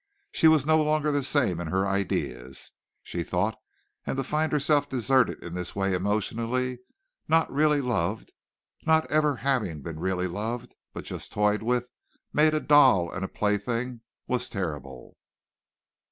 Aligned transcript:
She 0.31 0.47
was 0.47 0.65
no 0.65 0.81
longer 0.81 1.11
the 1.11 1.21
same 1.21 1.59
in 1.59 1.67
her 1.67 1.85
ideas, 1.85 2.71
she 3.03 3.21
thought, 3.21 3.55
and 4.03 4.17
to 4.17 4.23
find 4.23 4.51
herself 4.51 4.89
deserted 4.89 5.43
in 5.43 5.53
this 5.53 5.75
way 5.75 5.93
emotionally 5.93 6.79
not 7.27 7.51
really 7.53 7.81
loved, 7.81 8.33
not 8.83 9.05
ever 9.11 9.35
having 9.35 9.83
been 9.83 9.99
really 9.99 10.25
loved 10.25 10.75
but 10.91 11.03
just 11.05 11.31
toyed 11.31 11.61
with, 11.61 11.91
made 12.33 12.55
a 12.55 12.59
doll 12.59 13.11
and 13.11 13.23
a 13.23 13.27
plaything, 13.27 14.01
was 14.25 14.49
terrible. 14.49 15.17